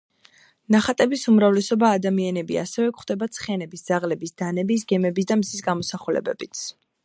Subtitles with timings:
[0.75, 6.69] ნახატების უმრავლესობა ადამიანებია, ასევე გვხვდება ცხენების, ძაღლების, დანების, გემების და მზის გამოსახულებებიც.